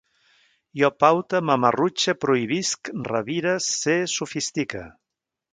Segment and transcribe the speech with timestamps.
[0.79, 4.87] Jo paute, mamarrutxe, prohibisc, revire, sé, sofistique